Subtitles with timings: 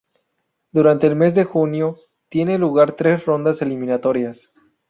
[0.71, 1.95] Durante el mes de junio
[2.27, 4.51] tienen lugar tres rondas eliminatorias.